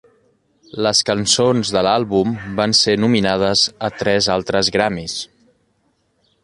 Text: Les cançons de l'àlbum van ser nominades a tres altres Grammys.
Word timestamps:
Les 0.85 1.01
cançons 1.09 1.73
de 1.75 1.83
l'àlbum 1.87 2.33
van 2.61 2.73
ser 2.81 2.97
nominades 3.05 3.67
a 3.89 3.93
tres 4.01 4.33
altres 4.37 4.73
Grammys. 4.77 5.19